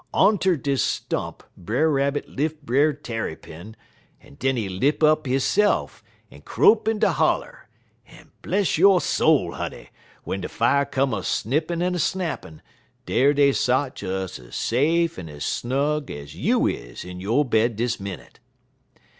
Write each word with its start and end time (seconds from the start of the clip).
Onter 0.15 0.57
dis 0.57 0.81
stump 0.81 1.43
Brer 1.55 1.87
Rabbit 1.91 2.27
lif' 2.27 2.59
Brer 2.63 2.91
Tarrypin, 2.91 3.75
en 4.19 4.33
den 4.33 4.57
he 4.57 4.67
lip 4.67 5.03
up 5.03 5.27
hisse'f 5.27 6.01
en 6.31 6.41
crope 6.41 6.87
in 6.87 6.97
de 6.97 7.11
holler, 7.11 7.69
en, 8.07 8.31
bless 8.41 8.79
yo' 8.79 8.97
soul, 8.97 9.51
honey, 9.51 9.89
w'en 10.25 10.41
de 10.41 10.49
fier 10.49 10.85
come 10.85 11.13
a 11.13 11.21
snippin' 11.21 11.83
en 11.83 11.93
a 11.93 11.99
snappin', 11.99 12.63
dar 13.05 13.31
dey 13.31 13.51
sot 13.51 13.93
des 13.93 14.39
ez 14.41 14.55
safe 14.55 15.19
en 15.19 15.29
ez 15.29 15.45
snug 15.45 16.09
ez 16.09 16.33
you 16.33 16.65
iz 16.67 17.05
in 17.05 17.19
yo' 17.19 17.43
bed 17.43 17.75
dis 17.75 17.99
minnit. 17.99 18.39